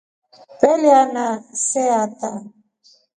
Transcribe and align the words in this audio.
Twelilyana 0.51 1.25
see 1.65 1.83
hata. 1.97 2.29